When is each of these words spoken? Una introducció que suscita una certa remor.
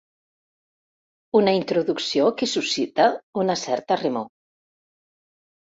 Una 1.41 1.53
introducció 1.59 2.33
que 2.41 2.49
suscita 2.55 3.09
una 3.45 3.61
certa 3.69 4.01
remor. 4.05 4.29